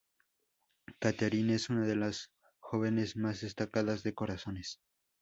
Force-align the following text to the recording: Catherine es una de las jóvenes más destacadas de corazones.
Catherine 0.99 1.53
es 1.53 1.69
una 1.69 1.85
de 1.85 1.95
las 1.95 2.31
jóvenes 2.57 3.15
más 3.17 3.41
destacadas 3.41 4.01
de 4.01 4.15
corazones. 4.15 4.79